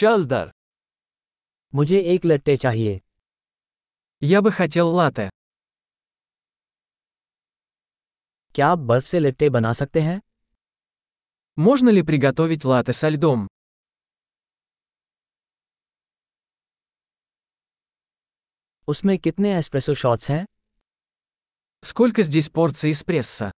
चल 0.00 0.25
दर 0.25 0.51
मुझे 1.75 1.99
एक 2.13 2.25
लट्टे 2.25 2.55
चाहिए 2.57 2.99
Я 4.23 4.39
бы 4.41 4.51
хотел 4.51 4.89
латте. 4.97 5.29
क्या 8.55 8.67
आप 8.67 8.79
बर्फ 8.89 9.05
से 9.05 9.19
लट्टे 9.19 9.49
बना 9.49 9.73
सकते 9.73 10.01
हैं 10.01 10.19
Можно 11.59 11.89
ли 11.89 12.01
приготовить 12.09 12.65
латте 12.71 12.93
со 12.93 13.09
льдом? 13.09 13.47
उसमें 18.87 19.17
कितने 19.19 19.55
एस्प्रेसो 19.57 19.93
शॉट्स 20.03 20.29
हैं 20.29 20.45
Сколько 21.83 22.21
здесь 22.21 22.49
порций 22.59 22.91
эспрессо? 22.91 23.51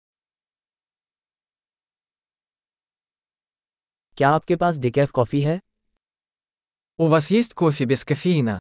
क्या 4.16 4.30
आपके 4.30 4.56
पास 4.56 4.76
डिकैफ 4.76 5.10
कॉफ़ी 5.10 5.40
है 5.42 5.60
У 7.01 7.07
вас 7.07 7.29
есть 7.29 7.53
кофе 7.53 7.85
без 7.85 8.03
кофеина? 8.03 8.59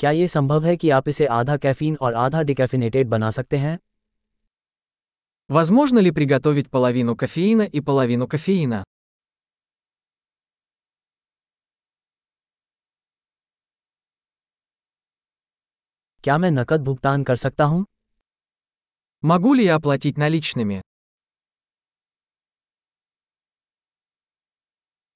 क्या 0.00 0.10
ये 0.10 0.26
संभव 0.28 0.64
है 0.64 0.76
कि 0.76 0.90
आप 0.90 1.08
इसे 1.08 1.26
आधा 1.26 1.56
कैफीन 1.56 1.96
और 1.96 2.14
आधा 2.14 2.42
डिकैफिनेटेड 2.42 3.08
बना 3.08 3.30
सकते 3.30 3.56
हैं 3.56 3.78
Возможно 5.50 5.98
ли 5.98 6.10
приготовить 6.10 6.70
половину 6.70 7.16
кофеина 7.16 7.62
и 7.62 7.80
половину 7.80 8.28
кофеина? 8.28 8.84
क्या 16.22 16.38
मैं 16.38 16.50
नकद 16.50 16.84
भुगतान 16.84 17.24
कर 17.24 17.36
सकता 17.36 17.64
हूँ 17.64 17.84
Могу 19.24 19.54
ли 19.54 19.64
я 19.64 19.74
оплатить 19.74 20.18
наличными? 20.18 20.80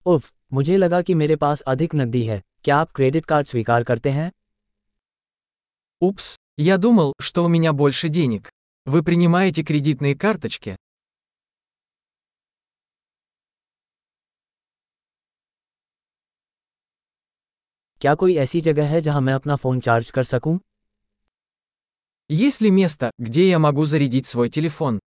उफ 0.06 0.32
मुझे 0.52 0.76
लगा 0.76 1.02
कि 1.02 1.14
मेरे 1.14 1.36
पास 1.36 1.60
अधिक 1.60 1.94
नकदी 1.94 2.24
है 2.26 2.42
क्या 2.64 2.76
आप 2.76 2.92
क्रेडिट 2.92 3.26
कार्ड 3.26 3.46
स्वीकार 3.46 3.84
करते 3.84 4.10
हैं 4.10 4.30
Упс, 6.02 6.36
я 6.58 6.78
думал, 6.78 7.12
что 7.20 7.44
у 7.44 7.48
меня 7.48 7.72
больше 7.72 8.08
денег. 8.08 8.50
Вы 8.86 9.02
принимаете 9.02 9.62
кредитные 9.62 10.14
карточки? 10.16 10.76
क्या 18.00 18.14
कोई 18.14 18.34
ऐसी 18.36 18.60
जगह 18.60 18.86
है 18.86 19.00
जहां 19.00 19.20
मैं 19.22 19.34
अपना 19.34 19.56
फ़ोन 19.56 19.80
चार्ज 19.80 20.10
कर 20.10 20.24
सकूं 20.24 20.58
Есть 22.30 22.60
ли 22.60 22.70
место, 22.70 23.10
где 23.18 23.48
я 23.48 23.58
могу 23.58 23.84
зарядить 23.84 24.26
свой 24.26 24.50
телефон? 24.50 24.98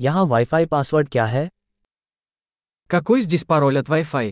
यहाँ 0.00 0.24
वाईफाई 0.26 0.66
पासवर्ड 0.66 1.08
क्या 1.08 1.26
है 1.26 1.48
Какой 2.90 3.20
здесь 3.22 3.44
пароль 3.44 3.78
от 3.78 3.88
Wi-Fi? 3.88 4.30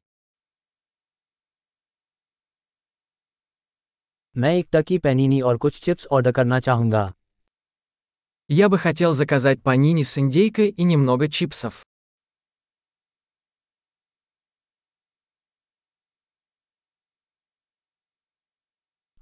मैं 4.37 4.53
एक 4.55 4.69
टकी 4.73 4.99
पैनीनी 4.99 5.41
और 5.41 5.57
कुछ 5.57 5.81
चिप्स 5.85 6.07
ऑर्डर 6.13 6.33
करना 6.33 6.61
चाहूँगा 6.61 7.13
Я 8.51 8.69
бы 8.69 8.79
хотел 8.79 9.15
заказать 9.15 9.63
панини 9.63 10.03
с 10.03 10.19
индейкой 10.19 10.69
и 10.69 10.85
немного 10.85 11.29
чипсов. 11.39 11.83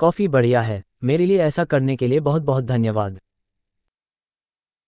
कॉफ़ी 0.01 0.27
बढ़िया 0.29 0.61
है 0.62 0.83
मेरे 1.05 1.27
लिए 1.27 1.39
ऐसा 1.43 1.65
करने 1.65 1.97
के 1.97 2.06
लिए 2.09 2.20
बहुत 2.20 2.43
बहुत 2.43 2.65
धन्यवाद 2.65 3.20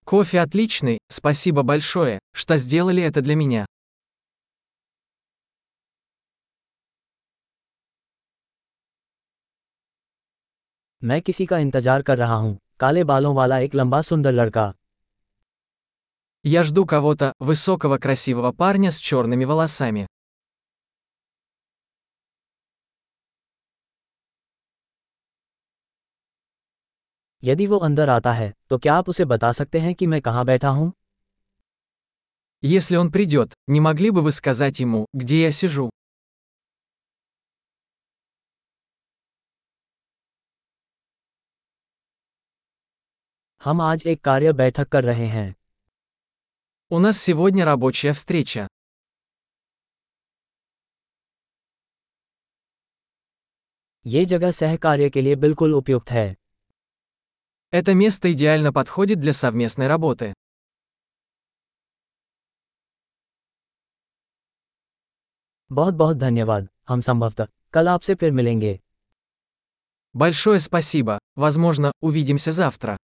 Кофе 0.07 0.41
отличный, 0.41 0.99
спасибо 1.09 1.63
большое, 1.63 2.19
что 2.33 2.57
сделали 2.57 3.01
это 3.01 3.21
для 3.21 3.35
меня. 3.35 3.65
मैं 11.03 11.21
किसी 11.21 11.45
का 11.45 11.57
इंतजार 11.57 12.01
कर 12.01 12.17
रहा 12.17 12.35
हूँ 12.35 12.57
काले 12.79 13.03
बालों 13.03 13.33
वाला 13.35 13.59
एक 13.59 13.75
लंबा 13.75 14.01
सुंदर 14.01 14.31
लड़का 14.31 14.73
Я 16.45 16.63
жду 16.63 16.85
кого-то, 16.85 17.33
высокого 17.39 17.97
красивого 17.97 18.51
парня 18.51 18.91
с 18.91 18.97
черными 18.97 19.45
волосами. 19.45 20.07
यदि 27.43 27.67
वो 27.67 27.77
अंदर 27.77 28.09
आता 28.09 28.31
है 28.33 28.53
तो 28.69 28.77
क्या 28.77 28.93
आप 28.95 29.09
उसे 29.09 29.25
बता 29.25 29.51
सकते 29.51 29.79
हैं 29.79 29.93
कि 29.95 30.07
मैं 30.07 30.21
कहाँ 30.21 30.45
बैठा 30.45 30.69
हूँ 30.69 30.91
Если 32.63 32.95
он 32.95 33.09
придет, 33.11 33.53
не 33.69 33.79
могли 33.81 34.09
бы 34.09 34.21
вы 34.21 34.31
сказать 34.31 34.79
ему, 34.79 35.05
где 35.15 35.41
я 35.41 35.51
сижу? 35.51 35.89
हम 43.61 43.81
आज 43.81 44.03
एक 44.07 44.21
कार्य 44.23 44.53
बैठक 44.53 44.87
कर 44.87 45.03
रहे 45.03 45.27
हैं 45.27 45.53
У 46.91 46.99
нас 46.99 47.17
сегодня 47.17 47.65
рабочая 47.65 48.13
встреча. 48.13 48.67
ये 54.05 54.25
जगह 54.25 54.51
सहकार्य 54.51 55.09
के 55.09 55.21
लिए 55.21 55.35
बिल्कुल 55.35 55.73
उपयुक्त 55.75 56.09
है 56.11 56.25
Это 57.71 57.93
место 57.93 58.31
идеально 58.31 58.71
подходит 58.73 59.19
для 59.19 59.33
совместной 59.33 59.87
работы. 59.87 60.33
बहुत 65.71 65.93
बहुत 65.93 66.17
धन्यवाद 66.17 66.67
हम 66.89 67.01
संभवतः 67.01 67.47
कल 67.73 67.87
आपसे 67.87 68.15
फिर 68.15 68.31
मिलेंगे 68.31 68.79
Большое 70.15 70.59
спасибо, 70.59 71.17
возможно, 71.35 71.91
увидимся 71.99 72.51
завтра. 72.51 72.97